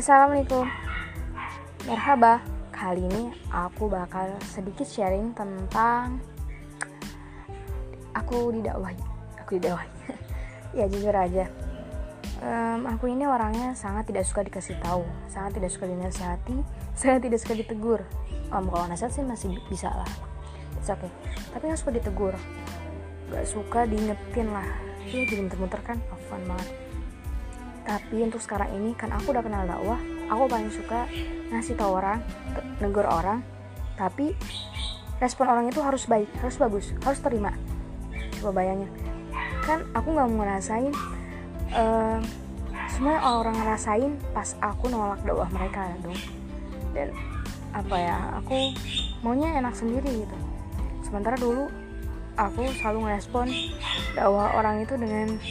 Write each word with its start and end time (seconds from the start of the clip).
Assalamualaikum. 0.00 0.64
Merhaba. 1.84 2.40
Kali 2.72 3.04
ini 3.04 3.36
aku 3.52 3.84
bakal 3.84 4.32
sedikit 4.48 4.88
sharing 4.88 5.36
tentang 5.36 6.24
Aku 8.16 8.48
didakwahi. 8.48 8.96
Aku 9.44 9.60
didakwahi. 9.60 9.92
Ya 10.80 10.88
jujur 10.88 11.12
aja. 11.12 11.52
Um, 12.40 12.88
Aku 12.88 13.12
ini 13.12 13.28
orangnya 13.28 13.76
sangat 13.76 14.08
tidak 14.08 14.24
suka 14.24 14.40
dikasih 14.40 14.80
tahu 14.80 15.04
Sangat 15.28 15.60
tidak 15.60 15.68
suka 15.68 15.84
dinasihati 15.84 16.56
Sangat 17.00 17.20
tidak 17.28 17.44
suka 17.44 17.60
ditegur. 17.60 18.00
Om 18.48 18.72
kalau 18.72 18.88
nasihat 18.88 19.12
sih 19.12 19.20
masih 19.20 19.52
bisa 19.68 19.92
lah. 19.92 20.08
It's 20.80 20.88
okay. 20.88 21.12
Tapi 21.52 21.76
gak 21.76 21.76
suka 21.76 21.92
ditegur. 22.00 22.32
Gak 23.36 23.44
suka 23.44 23.84
diingetin 23.84 24.48
lah. 24.48 24.64
Iya 25.04 25.28
jadi 25.28 25.44
muter-muter 25.44 25.84
kan 25.84 26.00
Fun 26.32 26.40
banget 26.48 26.89
tapi 27.90 28.22
untuk 28.22 28.38
sekarang 28.38 28.70
ini 28.78 28.94
kan 28.94 29.10
aku 29.10 29.34
udah 29.34 29.42
kenal 29.42 29.66
dakwah 29.66 29.98
aku 30.30 30.46
paling 30.46 30.70
suka 30.70 31.10
ngasih 31.50 31.74
tau 31.74 31.98
orang 31.98 32.22
negur 32.78 33.02
orang. 33.02 33.42
Tapi 33.98 34.32
respon 35.18 35.50
orang 35.50 35.68
itu 35.68 35.82
harus 35.82 36.06
baik 36.06 36.30
harus 36.38 36.56
bagus 36.56 36.94
harus 37.02 37.18
terima. 37.18 37.50
Coba 38.38 38.62
bayangin. 38.62 38.88
Kan 39.66 39.82
aku 39.90 40.14
nggak 40.14 40.28
mau 40.30 40.46
ngerasain 40.46 40.94
uh, 41.74 42.22
semua 42.94 43.18
orang 43.18 43.58
ngerasain 43.58 44.14
pas 44.30 44.54
aku 44.62 44.86
nolak 44.86 45.20
dakwah 45.26 45.50
mereka 45.50 45.90
dong. 45.98 46.16
Dan 46.94 47.10
apa 47.74 47.96
ya 47.98 48.16
aku 48.38 48.70
maunya 49.26 49.58
enak 49.58 49.74
sendiri 49.74 50.24
gitu. 50.24 50.36
Sementara 51.02 51.34
dulu 51.34 51.66
aku 52.38 52.70
selalu 52.78 53.10
ngerespon 53.10 53.50
dakwah 54.14 54.54
orang 54.54 54.86
itu 54.86 54.94
dengan 54.94 55.42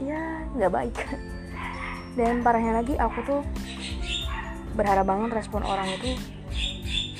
ya 0.00 0.44
nggak 0.56 0.72
baik. 0.72 0.96
Dan 2.16 2.40
parahnya 2.40 2.80
lagi 2.80 2.96
aku 2.96 3.18
tuh 3.24 3.40
berharap 4.76 5.08
banget 5.08 5.36
respon 5.36 5.64
orang 5.64 5.88
itu 5.96 6.16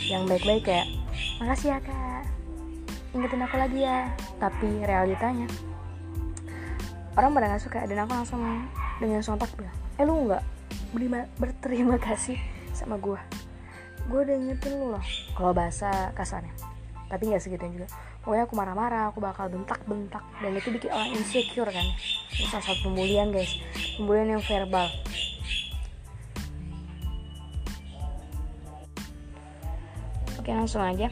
yang 0.08 0.24
baik-baik 0.24 0.64
kayak 0.68 0.88
makasih 1.40 1.76
ya 1.76 1.78
kak. 1.80 2.24
Ingetin 3.12 3.44
aku 3.44 3.56
lagi 3.56 3.84
ya. 3.84 4.12
Tapi 4.36 4.84
realitanya 4.84 5.48
orang 7.16 7.32
pada 7.32 7.46
nggak 7.48 7.64
suka 7.64 7.80
dan 7.88 8.04
aku 8.04 8.12
langsung 8.12 8.40
dengan 9.00 9.24
sontak 9.24 9.48
bilang 9.56 9.72
eh 9.96 10.04
lu 10.04 10.28
nggak 10.28 10.44
berterima 11.40 11.96
kasih 11.96 12.36
sama 12.76 13.00
gue 13.00 13.20
gue 14.06 14.20
udah 14.22 14.36
ingetin 14.36 14.76
lu 14.76 14.92
loh. 14.92 15.04
Kalau 15.32 15.52
bahasa 15.56 16.12
kasarnya 16.12 16.52
tapi 17.08 17.32
nggak 17.32 17.42
segitu 17.42 17.64
juga 17.70 17.88
pokoknya 18.26 18.50
aku 18.50 18.54
marah-marah 18.58 19.14
aku 19.14 19.22
bakal 19.22 19.46
bentak-bentak. 19.46 20.26
Dan 20.42 20.58
itu 20.58 20.74
bikin 20.74 20.90
orang 20.90 21.14
insecure 21.14 21.70
kan. 21.70 21.86
Ini 22.34 22.50
salah 22.50 22.66
satu 22.66 22.90
pembulian 22.90 23.30
guys. 23.30 23.54
Pembulian 23.94 24.34
yang 24.34 24.42
verbal. 24.42 24.90
Oke 30.42 30.50
langsung 30.50 30.82
aja. 30.82 31.06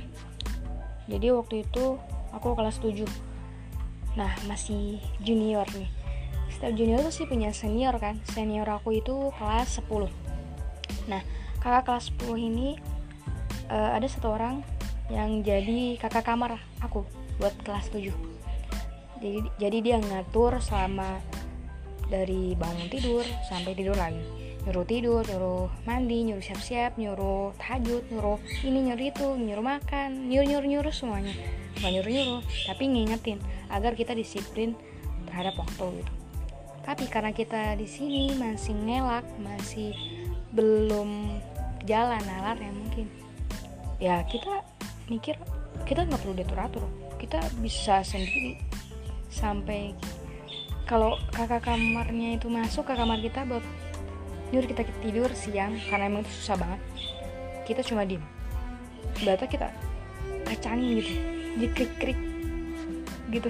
Jadi 1.06 1.26
waktu 1.30 1.62
itu 1.62 1.96
aku 2.34 2.58
kelas 2.58 2.82
7 2.82 3.06
nah 4.18 4.34
masih 4.50 4.98
junior 5.22 5.66
nih. 5.70 5.86
Setiap 6.50 6.74
junior 6.74 6.98
tuh 7.06 7.14
sih 7.14 7.26
punya 7.30 7.54
senior 7.54 7.94
kan. 8.02 8.18
Senior 8.34 8.66
aku 8.66 8.98
itu 8.98 9.30
kelas 9.38 9.78
10 9.86 10.24
nah 11.08 11.20
kakak 11.60 11.84
kelas 11.88 12.06
10 12.16 12.48
ini 12.52 12.68
uh, 13.68 13.96
ada 13.96 14.06
satu 14.08 14.32
orang 14.32 14.64
yang 15.12 15.44
jadi 15.44 16.00
kakak 16.00 16.24
kamar 16.24 16.60
aku 16.80 17.04
buat 17.36 17.52
kelas 17.66 17.92
7 17.92 18.34
jadi 19.24 19.40
jadi 19.56 19.78
dia 19.80 19.96
ngatur 20.04 20.60
selama 20.60 21.22
dari 22.12 22.52
bangun 22.52 22.92
tidur 22.92 23.24
sampai 23.48 23.72
tidur 23.72 23.96
lagi. 23.96 24.20
Nyuruh 24.64 24.84
tidur 24.84 25.24
nyuruh 25.24 25.68
mandi 25.88 26.24
nyuruh 26.28 26.44
siap-siap 26.44 27.00
nyuruh 27.00 27.56
tahajud 27.56 28.04
nyuruh 28.12 28.36
ini 28.64 28.92
nyuruh 28.92 29.06
itu 29.08 29.26
nyuruh 29.36 29.64
makan 29.64 30.28
nyuruh 30.28 30.46
nyuruh 30.48 30.68
nyuruh 30.68 30.94
semuanya. 30.94 31.32
Bukan 31.80 31.90
nyuruh 32.00 32.12
nyuruh 32.12 32.42
tapi 32.68 32.84
ngingetin 32.84 33.38
agar 33.72 33.96
kita 33.96 34.12
disiplin 34.12 34.76
terhadap 35.24 35.56
waktu 35.56 36.04
gitu. 36.04 36.12
Tapi 36.84 37.04
karena 37.08 37.32
kita 37.32 37.80
di 37.80 37.88
sini 37.88 38.36
masih 38.36 38.76
ngelak 38.76 39.24
masih 39.40 39.96
belum 40.52 41.40
jalan 41.88 42.20
nalar 42.28 42.60
ya 42.60 42.72
mungkin 42.72 43.08
ya 44.00 44.20
kita 44.28 44.64
mikir 45.08 45.36
kita 45.84 46.06
nggak 46.08 46.20
perlu 46.22 46.34
diatur 46.36 46.60
atur 46.60 46.84
kita 47.18 47.40
bisa 47.58 48.04
sendiri. 48.04 48.60
Sampai 49.32 49.96
kalau 50.84 51.16
kakak 51.32 51.64
kamarnya 51.64 52.36
itu 52.36 52.52
masuk 52.52 52.86
ke 52.86 52.94
kamar 52.94 53.18
kita 53.24 53.48
buat 53.48 53.64
nyuruh 54.52 54.68
kita 54.68 54.84
tidur 55.00 55.32
siang 55.32 55.80
karena 55.88 56.06
emang 56.06 56.22
itu 56.22 56.32
susah 56.44 56.60
banget 56.60 56.80
kita 57.64 57.80
cuma 57.80 58.04
diem. 58.04 58.22
Berarti 59.24 59.48
kita 59.48 59.72
kacangin 60.44 61.00
gitu 61.00 61.12
dikrik-krik 61.58 62.20
gitu. 63.32 63.48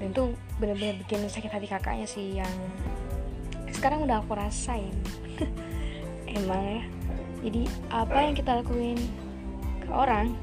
Dan 0.00 0.14
itu 0.14 0.24
bener-bener 0.56 0.96
bikin 1.04 1.26
sakit 1.26 1.50
hati 1.52 1.68
kakaknya 1.68 2.06
sih 2.06 2.40
yang 2.40 2.54
sekarang 3.74 4.06
udah 4.06 4.22
aku 4.22 4.38
rasain. 4.38 4.94
Emang 6.30 6.62
ya. 6.62 6.82
Jadi 7.40 7.62
apa 7.90 8.18
yang 8.22 8.34
kita 8.36 8.60
lakuin 8.62 9.00
orang 9.92 10.34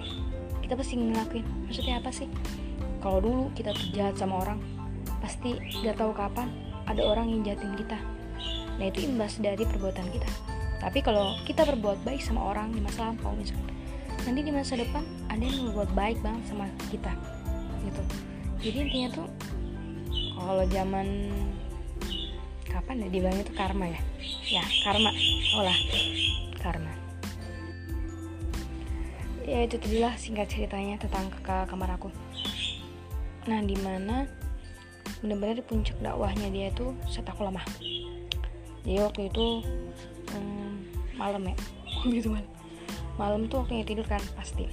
kita 0.63 0.75
pasti 0.75 1.00
ngelakuin. 1.00 1.46
Maksudnya 1.68 2.03
apa 2.03 2.12
sih? 2.12 2.28
Kalau 3.00 3.24
dulu 3.24 3.44
kita 3.56 3.72
jahat 3.96 4.19
sama 4.19 4.44
orang 4.44 4.59
pasti 5.24 5.56
gak 5.81 5.97
tahu 5.97 6.12
kapan 6.12 6.52
ada 6.88 7.02
orang 7.03 7.31
yang 7.31 7.41
jahatin 7.44 7.74
kita. 7.80 7.97
Nah 8.78 8.86
itu 8.88 9.07
imbas 9.07 9.40
dari 9.40 9.63
perbuatan 9.63 10.07
kita. 10.12 10.30
Tapi 10.78 11.00
kalau 11.02 11.34
kita 11.47 11.66
berbuat 11.66 12.03
baik 12.06 12.22
sama 12.22 12.53
orang 12.53 12.69
di 12.75 12.80
masa 12.84 13.09
lampau 13.09 13.34
misalnya 13.34 13.78
nanti 14.28 14.44
di 14.44 14.52
masa 14.52 14.75
depan 14.75 15.07
ada 15.31 15.40
yang 15.40 15.72
berbuat 15.72 15.91
baik 15.96 16.18
banget 16.19 16.44
sama 16.52 16.68
kita 16.91 17.16
gitu. 17.88 18.02
Jadi 18.59 18.78
intinya 18.84 19.09
tuh 19.24 19.28
kalau 20.36 20.68
zaman 20.68 21.07
kapan 22.68 23.06
ya 23.06 23.07
dibilangnya 23.07 23.44
tuh 23.47 23.56
karma 23.56 23.88
ya? 23.88 24.02
Ya 24.52 24.63
karma. 24.84 25.16
Olah 25.56 25.78
karma 26.59 26.97
ya 29.47 29.63
itu 29.63 29.80
tadilah 29.80 30.12
singkat 30.19 30.52
ceritanya 30.52 31.00
tentang 31.00 31.31
kakak 31.40 31.72
kamar 31.72 31.96
aku. 31.96 32.12
Nah 33.47 33.63
di 33.63 33.80
mana 33.80 34.28
bener-bener 35.24 35.63
di 35.63 35.66
puncak 35.66 35.96
dakwahnya 36.03 36.52
dia 36.52 36.68
itu 36.68 36.91
saat 37.08 37.31
aku 37.31 37.47
lemah. 37.47 37.63
Jadi 38.84 39.00
waktu 39.00 39.31
itu 39.31 39.63
hmm, 40.36 40.72
malam 41.16 41.47
ya. 41.47 41.56
Gitu 42.12 42.28
malam. 42.28 42.52
Malam 43.16 43.41
tuh 43.47 43.63
waktunya 43.63 43.88
tidur 43.88 44.03
kan 44.03 44.19
pasti. 44.36 44.68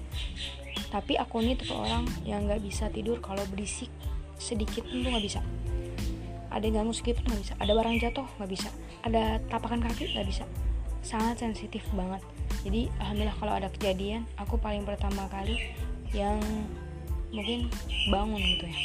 Tapi 0.91 1.15
aku 1.23 1.39
ini 1.39 1.55
tipe 1.55 1.71
orang 1.71 2.11
yang 2.27 2.51
nggak 2.51 2.61
bisa 2.67 2.91
tidur 2.91 3.23
kalau 3.23 3.47
berisik 3.55 3.89
sedikit 4.43 4.83
pun 4.91 5.07
tuh 5.07 5.11
nggak 5.15 5.23
bisa. 5.25 5.41
Ada 6.51 6.67
yang 6.67 6.83
ganggu 6.83 6.99
sedikit 6.99 7.23
pun 7.23 7.39
nggak 7.39 7.43
bisa. 7.47 7.55
Ada 7.63 7.73
barang 7.79 7.97
jatuh 8.03 8.27
nggak 8.43 8.51
bisa. 8.51 8.71
Ada 9.07 9.39
tapakan 9.47 9.87
kaki 9.87 10.19
nggak 10.19 10.27
bisa. 10.27 10.45
Sangat 11.07 11.39
sensitif 11.39 11.87
banget 11.95 12.34
jadi 12.65 12.89
alhamdulillah 12.99 13.37
kalau 13.37 13.55
ada 13.61 13.69
kejadian 13.69 14.25
aku 14.41 14.57
paling 14.57 14.89
pertama 14.89 15.29
kali 15.29 15.61
yang 16.17 16.41
mungkin 17.29 17.69
bangun 18.09 18.41
gitu 18.41 18.65
ya. 18.67 18.79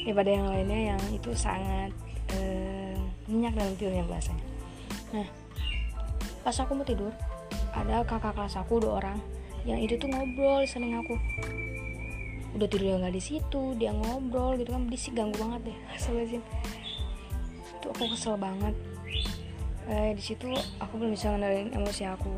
Daripada 0.00 0.30
yang 0.32 0.46
lainnya 0.48 0.80
yang 0.96 1.02
itu 1.14 1.30
sangat 1.36 1.92
eh, 2.34 2.96
minyak 3.30 3.54
dalam 3.54 3.72
tidurnya 3.78 4.04
bahasanya 4.10 4.46
nah 5.10 5.26
pas 6.46 6.54
aku 6.54 6.72
mau 6.78 6.86
tidur 6.86 7.10
ada 7.74 8.02
kakak 8.06 8.34
kelas 8.34 8.58
aku 8.58 8.82
dua 8.82 9.02
orang 9.02 9.18
yang 9.68 9.76
itu 9.76 9.96
tuh 10.00 10.08
ngobrol 10.08 10.64
sering 10.64 10.96
aku. 10.96 11.14
Udah 12.56 12.66
tidur 12.66 12.96
nggak 12.96 13.12
di 13.14 13.22
situ 13.22 13.76
dia 13.76 13.92
ngobrol 13.92 14.56
gitu 14.56 14.72
kan 14.72 14.88
berisik 14.88 15.12
ganggu 15.12 15.36
banget 15.36 15.70
deh. 15.70 15.78
Kesel 15.94 16.16
itu 16.24 17.86
aku 17.88 18.04
kesel 18.12 18.36
banget. 18.40 18.74
Eh, 19.90 20.12
di 20.14 20.22
situ 20.22 20.48
aku 20.78 20.92
belum 20.96 21.12
bisa 21.12 21.34
ngendalin 21.34 21.72
emosi 21.74 22.06
aku 22.06 22.32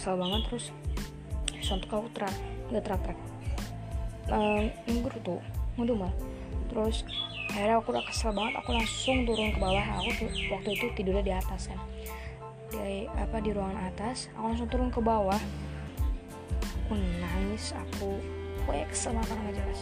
kesal 0.00 0.16
banget 0.16 0.40
terus 0.48 0.66
sontak 1.60 1.92
aku 1.92 2.08
terak 2.16 2.32
nggak 2.72 2.80
terak 2.88 3.00
terak 3.04 3.20
nggur 4.88 5.12
tuh 5.20 5.40
ngudumel 5.76 6.08
terus 6.72 7.04
akhirnya 7.52 7.76
aku 7.84 7.92
udah 7.92 8.04
kesel 8.08 8.32
banget 8.32 8.54
aku 8.64 8.70
langsung 8.72 9.26
turun 9.26 9.50
ke 9.50 9.58
bawah. 9.58 9.84
Aku 10.00 10.10
tuh 10.22 10.30
waktu 10.54 10.68
itu 10.78 10.86
tidurnya 10.94 11.24
di 11.26 11.34
atas 11.34 11.66
kan. 11.66 11.80
Di 12.70 13.10
apa 13.10 13.42
di 13.42 13.50
ruangan 13.50 13.90
atas 13.90 14.30
aku 14.38 14.44
langsung 14.54 14.70
turun 14.70 14.88
ke 14.88 15.02
bawah. 15.02 15.40
Aku 16.86 16.94
nangis 16.94 17.74
aku 17.74 18.22
aku 18.70 18.78
ya 18.78 18.86
kesel 18.86 19.10
banget 19.18 19.34
nggak 19.34 19.54
jelas 19.58 19.80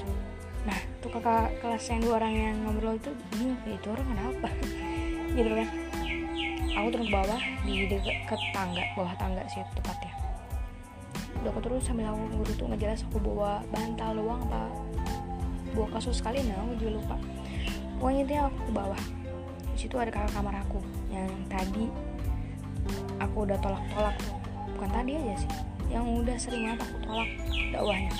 nah 0.66 0.78
tuh 1.00 1.08
kakak 1.12 1.54
kelas 1.62 1.84
yang 1.86 2.00
dua 2.02 2.14
orang 2.20 2.34
yang 2.34 2.56
ngobrol 2.66 2.96
itu 2.96 3.10
bingung 3.30 3.56
itu 3.68 3.88
orang 3.88 4.06
kenapa? 4.10 4.48
Gitu 5.36 5.50
kan 5.54 5.68
aku 6.74 6.86
turun 6.92 7.06
ke 7.08 7.14
bawah 7.14 7.42
di 7.64 7.74
dekat 7.88 8.40
tangga 8.52 8.84
bawah 8.92 9.14
tangga 9.16 9.42
sih 9.48 9.64
tepatnya. 9.76 10.12
Udah 11.40 11.50
aku 11.54 11.60
terus 11.62 11.86
sambil 11.86 12.10
aku 12.10 12.42
guru 12.42 12.52
tuh 12.58 12.66
nggak 12.68 12.80
jelas 12.82 13.00
aku 13.06 13.18
bawa 13.22 13.62
bantal 13.70 14.18
doang 14.18 14.42
apa 14.50 14.62
bawa 15.76 15.88
kasus 15.94 16.18
sekali 16.18 16.42
nah 16.44 16.58
aku 16.60 16.74
juga 16.80 16.90
lupa. 16.98 17.16
Pokoknya 17.98 18.20
intinya 18.26 18.42
aku 18.50 18.58
ke 18.68 18.72
bawah. 18.74 19.02
Di 19.74 19.78
situ 19.86 19.94
ada 19.94 20.10
kakak 20.10 20.32
kamar 20.34 20.54
aku 20.58 20.80
yang 21.14 21.30
tadi 21.46 21.86
aku 23.22 23.36
udah 23.46 23.58
tolak-tolak 23.62 24.16
bukan 24.74 24.90
tadi 24.90 25.10
aja 25.18 25.34
sih 25.42 25.52
yang 25.88 26.04
udah 26.04 26.36
sering 26.36 26.62
banget 26.66 26.84
aku 26.84 26.96
tolak 27.06 27.30
dakwahnya. 27.70 28.12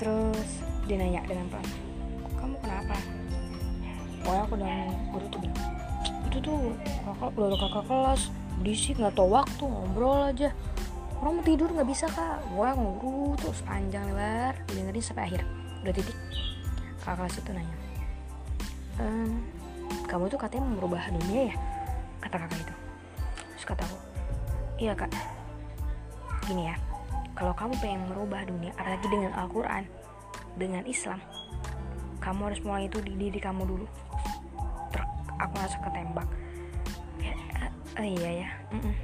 Terus 0.00 0.48
dia 0.88 0.96
nanya 0.96 1.20
dengan 1.28 1.46
pelan 1.52 1.68
kamu 2.40 2.56
kenapa? 2.64 2.96
Pokoknya 4.24 4.44
aku 4.48 4.54
guru 5.12 5.26
tuh 5.28 5.39
itu 6.30 6.38
tuh 6.38 6.72
kakak 7.04 7.30
udah 7.34 7.58
kakak 7.58 7.84
kelas. 7.90 8.22
Berisik 8.62 8.96
nggak 9.02 9.18
tau 9.18 9.28
waktu 9.28 9.64
ngobrol 9.66 10.30
aja. 10.30 10.54
Orang 11.20 11.42
mau 11.42 11.44
tidur 11.44 11.68
nggak 11.74 11.88
bisa 11.90 12.06
kak. 12.08 12.38
Gue 12.54 12.70
nguru 12.70 13.34
terus 13.36 13.60
panjang 13.66 14.06
lebar. 14.14 14.54
Dengerin 14.70 15.02
sampai 15.02 15.26
akhir. 15.28 15.42
Udah 15.82 15.92
titik. 15.92 16.16
Kakak 17.02 17.26
kelas 17.26 17.36
itu 17.42 17.50
nanya 17.50 17.76
ehm, 19.00 19.40
kamu 20.04 20.28
tuh 20.28 20.36
katanya 20.36 20.68
mau 20.68 20.84
merubah 20.84 21.08
dunia 21.08 21.48
ya? 21.48 21.56
Kata 22.20 22.36
kakak 22.36 22.60
itu. 22.60 22.74
Terus 23.56 23.64
kata 23.64 23.82
aku 23.88 23.98
iya 24.80 24.92
kak. 24.92 25.12
Gini 26.44 26.68
ya 26.68 26.76
kalau 27.36 27.56
kamu 27.56 27.72
pengen 27.80 28.04
merubah 28.12 28.44
dunia 28.44 28.72
apalagi 28.76 29.06
dengan 29.08 29.32
Al-Quran 29.32 29.88
dengan 30.60 30.84
Islam 30.84 31.16
kamu 32.20 32.52
harus 32.52 32.60
mulai 32.60 32.84
itu 32.84 33.00
di 33.00 33.16
diri 33.16 33.40
kamu 33.40 33.64
dulu 33.64 33.86
aku 35.40 35.54
langsung 35.56 35.82
ketembak 35.84 36.28
uh, 38.00 38.06
iya 38.06 38.30
ya 38.46 38.50
mm 38.72 38.80
-mm. 38.80 38.94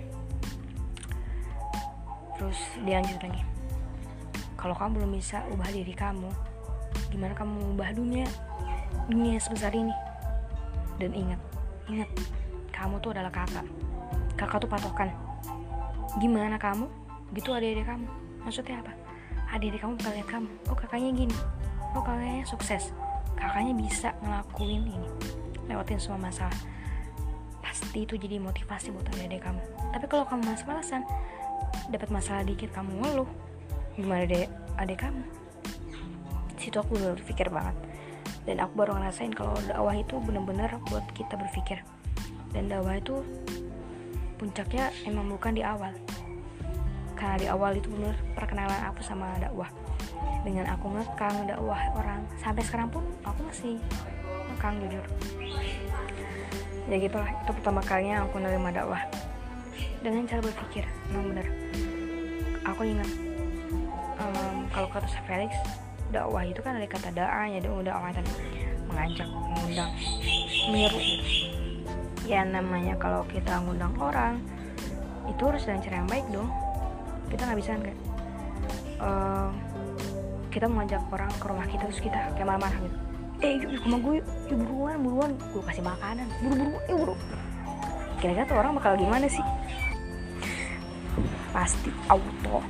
terus 2.37 2.59
dia 2.85 3.00
lanjut 3.00 3.21
lagi. 3.25 3.43
Kalau 4.56 4.75
kamu 4.77 4.91
belum 5.00 5.11
bisa 5.17 5.44
ubah 5.53 5.69
diri 5.73 5.94
kamu 5.97 6.29
gimana 7.12 7.33
kamu 7.33 7.53
mengubah 7.55 7.93
dunia 7.97 8.27
dunia 9.09 9.41
sebesar 9.41 9.73
ini? 9.73 9.93
Dan 10.97 11.12
ingat 11.12 11.41
ingat 11.88 12.09
kamu 12.73 13.00
tuh 13.00 13.12
adalah 13.17 13.33
kakak. 13.33 13.65
Kakak 14.37 14.59
tuh 14.65 14.69
patokan. 14.69 15.09
Gimana 16.21 16.61
kamu? 16.61 16.88
Gitu 17.33 17.53
adik-adik 17.53 17.88
kamu. 17.88 18.06
Maksudnya 18.44 18.85
apa? 18.85 18.93
Adik-adik 19.56 19.81
kamu 19.81 19.93
bakal 20.00 20.12
lihat 20.12 20.29
kamu. 20.29 20.49
Oh 20.69 20.77
kakaknya 20.77 21.11
gini. 21.12 21.37
Oh 21.97 22.05
kakaknya 22.05 22.44
sukses. 22.44 22.93
Kakaknya 23.37 23.73
bisa 23.77 24.12
ngelakuin 24.25 24.85
ini 24.88 25.09
lewatin 25.66 25.98
semua 25.98 26.30
masalah 26.30 26.56
pasti 27.76 28.08
itu 28.08 28.16
jadi 28.16 28.40
motivasi 28.40 28.88
buat 28.94 29.04
adik-adik 29.12 29.42
kamu. 29.42 29.62
Tapi 29.92 30.06
kalau 30.08 30.24
kamu 30.24 30.48
malas-malasan 30.48 31.02
dapat 31.92 32.08
masalah 32.08 32.40
dikit 32.46 32.72
kamu 32.72 33.04
ngeluh 33.04 33.28
gimana 33.98 34.24
deh 34.24 34.46
adik 34.80 35.02
kamu? 35.02 35.22
Situ 36.56 36.76
aku 36.78 36.96
udah 36.96 37.12
berpikir 37.18 37.52
banget. 37.52 37.76
Dan 38.46 38.62
aku 38.62 38.72
baru 38.78 38.96
ngerasain 38.96 39.34
kalau 39.34 39.52
dakwah 39.66 39.92
itu 39.92 40.16
bener-bener 40.22 40.70
buat 40.88 41.04
kita 41.12 41.34
berpikir. 41.34 41.82
Dan 42.54 42.70
dakwah 42.70 42.96
itu 42.96 43.20
puncaknya 44.40 44.88
emang 45.04 45.26
bukan 45.28 45.52
di 45.52 45.66
awal. 45.66 45.92
Karena 47.12 47.36
di 47.36 47.46
awal 47.50 47.76
itu 47.76 47.90
bener 47.92 48.14
perkenalan 48.38 48.88
aku 48.88 49.02
sama 49.02 49.36
dakwah. 49.36 49.68
Dengan 50.46 50.70
aku 50.70 50.96
ngekang 50.96 51.44
dakwah 51.44 51.80
orang. 51.98 52.22
Sampai 52.38 52.62
sekarang 52.64 52.88
pun 52.88 53.04
aku 53.26 53.40
masih 53.44 53.76
ngekang 54.66 54.82
jujur. 54.82 55.04
Ya 56.90 56.96
gitulah 56.98 57.30
itu 57.30 57.50
pertama 57.54 57.80
kalinya 57.86 58.26
aku 58.26 58.42
nerima 58.42 58.74
dakwah. 58.74 59.02
Dengan 60.02 60.26
cara 60.26 60.42
berpikir 60.42 60.82
emang 61.10 61.30
bener. 61.30 61.46
Aku 62.66 62.82
ingat 62.82 63.10
um, 64.18 64.66
kalau 64.74 64.90
kata 64.90 65.06
Felix 65.30 65.54
dakwah 66.10 66.42
itu 66.42 66.58
kan 66.62 66.78
ada 66.78 66.86
kata 66.90 67.14
da'a 67.14 67.46
ya 67.46 67.62
udah 67.62 67.94
orang 67.94 68.14
tadi 68.14 68.30
mengajak 68.86 69.26
mengundang 69.26 69.90
menyeru 70.70 71.02
ya 72.26 72.46
namanya 72.46 72.94
kalau 72.98 73.26
kita 73.26 73.58
ngundang 73.62 73.94
orang 73.98 74.38
itu 75.26 75.42
harus 75.42 75.62
dengan 75.62 75.82
cara 75.82 75.94
yang 76.02 76.10
baik 76.10 76.26
dong. 76.34 76.50
Kita 77.30 77.42
nggak 77.46 77.58
bisa 77.58 77.70
kayak 77.78 77.98
uh, 78.98 79.50
kita 80.50 80.66
mengajak 80.66 81.02
orang 81.10 81.30
ke 81.38 81.44
rumah 81.46 81.66
kita 81.70 81.86
terus 81.86 82.02
kita 82.02 82.18
kayak 82.34 82.46
marah-marah 82.46 82.78
gitu 82.82 83.06
eh 83.44 83.61
yuk, 83.61 83.69
yuk 83.69 83.83
rumah 83.85 84.00
gue 84.00 84.15
yuk, 84.21 84.27
yuk 84.49 84.59
buruan 84.65 84.97
buruan. 85.05 85.31
Gue 85.53 85.62
kasih 85.65 85.85
makanan. 85.85 86.27
Buru 86.41 86.55
buru 86.56 86.79
yuk 86.88 86.99
buru. 87.05 87.15
Kira-kira 88.17 88.49
tuh 88.49 88.56
orang 88.56 88.73
bakal 88.81 88.97
gimana 88.97 89.29
sih? 89.29 89.44
Pasti 91.53 91.93
auto. 92.09 92.65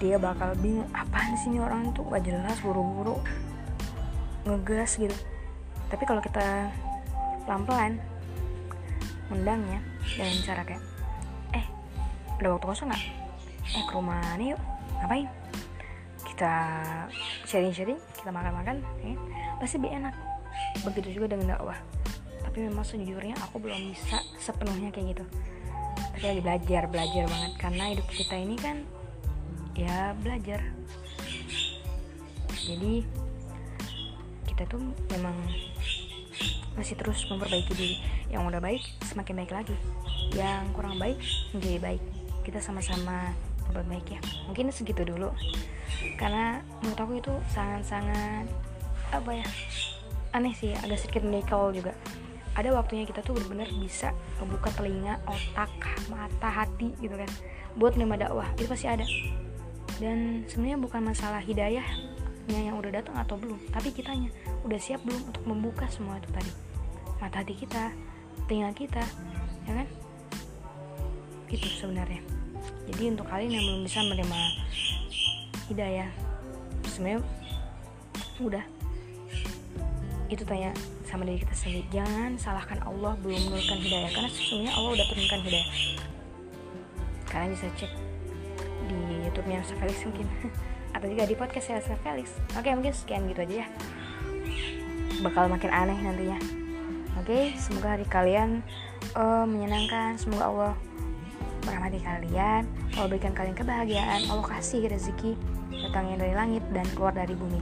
Dia 0.00 0.16
bakal 0.16 0.56
bingung 0.60 0.88
apaan 0.92 1.36
sih 1.40 1.52
ini 1.52 1.60
orang 1.60 1.92
tuh? 1.96 2.04
Gak 2.08 2.24
jelas 2.24 2.56
buru-buru. 2.60 3.20
Ngegas 4.44 5.00
gitu. 5.00 5.16
Tapi 5.88 6.04
kalau 6.04 6.20
kita 6.20 6.68
pelan-pelan 7.44 7.96
undangnya 9.30 9.80
dengan 10.04 10.36
cara 10.42 10.62
kayak 10.66 10.82
eh 11.54 11.66
ada 12.38 12.48
waktu 12.54 12.66
kosong 12.66 12.88
nggak? 12.90 13.04
Eh 13.72 13.82
ke 13.86 13.92
rumah 13.94 14.20
nih 14.36 14.54
yuk? 14.54 14.60
Ngapain 15.00 15.26
kita 16.40 16.56
sharing-sharing 17.44 18.00
kita 18.16 18.32
makan-makan 18.32 18.80
ya. 19.04 19.12
pasti 19.60 19.76
lebih 19.76 19.92
enak. 20.00 20.16
Begitu 20.88 21.20
juga 21.20 21.36
dengan 21.36 21.52
dakwah. 21.52 21.76
Tapi 22.40 22.64
memang 22.64 22.80
sejujurnya 22.80 23.36
aku 23.44 23.60
belum 23.60 23.92
bisa 23.92 24.24
sepenuhnya 24.40 24.88
kayak 24.88 25.12
gitu. 25.12 25.24
Tapi 26.16 26.24
lagi 26.24 26.40
belajar 26.40 26.88
belajar 26.88 27.28
banget. 27.28 27.52
Karena 27.60 27.84
hidup 27.92 28.08
kita 28.08 28.40
ini 28.40 28.56
kan 28.56 28.88
ya 29.76 30.16
belajar. 30.16 30.64
Jadi 32.48 33.04
kita 34.48 34.64
tuh 34.64 34.80
memang 35.12 35.36
masih 36.72 36.96
terus 36.96 37.20
memperbaiki 37.28 37.72
diri. 37.76 37.96
Yang 38.32 38.48
udah 38.48 38.60
baik 38.64 38.80
semakin 39.04 39.44
baik 39.44 39.52
lagi. 39.52 39.76
Yang 40.32 40.72
kurang 40.72 40.96
baik 40.96 41.20
menjadi 41.52 41.78
baik. 41.84 42.02
Kita 42.48 42.64
sama-sama 42.64 43.36
memperbaiki 43.70 44.18
ya. 44.18 44.20
Mungkin 44.50 44.74
segitu 44.74 45.06
dulu. 45.06 45.30
Karena 46.18 46.60
menurut 46.82 47.00
aku 47.00 47.12
itu 47.22 47.32
sangat-sangat 47.54 48.46
apa 49.10 49.30
ya 49.34 49.46
aneh 50.30 50.54
sih 50.54 50.74
agak 50.74 50.98
sedikit 50.98 51.26
menikau 51.26 51.74
juga. 51.74 51.94
Ada 52.54 52.74
waktunya 52.74 53.06
kita 53.06 53.22
tuh 53.22 53.38
benar-benar 53.38 53.70
bisa 53.78 54.10
membuka 54.42 54.74
telinga 54.74 55.22
otak 55.26 55.70
mata 56.10 56.50
hati 56.50 56.94
gitu 56.98 57.14
kan 57.14 57.30
buat 57.78 57.94
menerima 57.94 58.26
dakwah. 58.26 58.48
Itu 58.58 58.66
pasti 58.70 58.86
ada. 58.90 59.06
Dan 60.02 60.48
sebenarnya 60.50 60.78
bukan 60.80 61.00
masalah 61.04 61.42
hidayahnya 61.44 62.58
yang 62.58 62.74
udah 62.78 62.90
datang 62.90 63.14
atau 63.14 63.38
belum 63.38 63.60
tapi 63.70 63.94
kitanya 63.94 64.32
udah 64.66 64.80
siap 64.80 64.98
belum 65.06 65.22
untuk 65.30 65.44
membuka 65.46 65.86
semua 65.90 66.18
itu 66.18 66.30
tadi. 66.34 66.52
Mata 67.22 67.42
hati 67.42 67.54
kita 67.54 67.94
telinga 68.50 68.74
kita 68.74 69.04
ya 69.66 69.72
kan? 69.82 69.88
Itu 71.50 71.66
sebenarnya 71.66 72.22
jadi 72.90 73.14
untuk 73.14 73.26
kalian 73.30 73.52
yang 73.54 73.64
belum 73.64 73.82
bisa 73.86 74.02
menerima 74.02 74.40
hidayah 75.70 76.10
sebenarnya 76.90 77.22
udah. 78.42 78.64
Itu 80.30 80.42
tanya 80.46 80.74
sama 81.06 81.26
diri 81.26 81.42
kita 81.42 81.54
sendiri. 81.54 81.82
Jangan 81.90 82.38
salahkan 82.38 82.82
Allah 82.86 83.14
belum 83.22 83.38
menurunkan 83.50 83.78
hidayah 83.82 84.10
karena 84.14 84.30
sesungguhnya 84.30 84.72
Allah 84.74 84.90
udah 84.98 85.06
turunkan 85.10 85.40
hidayah. 85.46 85.68
Kalian 87.30 87.50
bisa 87.54 87.66
cek 87.78 87.92
di 88.90 88.98
YouTube-nya 89.26 89.62
Felix 89.64 89.96
mungkin. 90.06 90.26
Atau 90.94 91.06
juga 91.06 91.24
di 91.26 91.34
podcast 91.38 91.66
saya 91.70 91.98
Felix. 92.02 92.34
Oke 92.58 92.74
mungkin 92.74 92.94
sekian 92.94 93.30
gitu 93.30 93.46
aja 93.46 93.54
ya. 93.62 93.66
Bakal 95.22 95.46
makin 95.46 95.70
aneh 95.70 95.98
nantinya. 95.98 96.38
Oke 97.22 97.54
semoga 97.54 97.94
hari 97.94 98.06
kalian 98.10 98.66
uh, 99.14 99.46
menyenangkan. 99.46 100.18
Semoga 100.18 100.44
Allah 100.50 100.72
merahmati 101.64 102.00
kalian 102.00 102.62
Allah 102.96 103.08
berikan 103.08 103.32
kalian 103.32 103.56
kebahagiaan 103.56 104.26
Allah 104.28 104.46
kasih 104.58 104.88
rezeki 104.88 105.36
datangnya 105.70 106.26
dari 106.26 106.34
langit 106.34 106.64
dan 106.74 106.86
keluar 106.92 107.14
dari 107.14 107.32
bumi. 107.36 107.60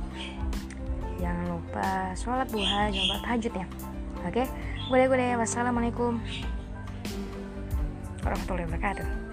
Jangan 1.19 1.45
lupa 1.51 2.15
sholat 2.15 2.49
duha 2.51 2.91
jangan 2.91 3.07
lupa 3.11 3.19
tahajud 3.27 3.53
ya 3.53 3.67
oke? 4.27 4.45
Boleh 4.89 5.07
boleh. 5.11 5.31
Wassalamualaikum 5.37 6.23
warahmatullahi 8.25 8.67
wabarakatuh 8.69 9.28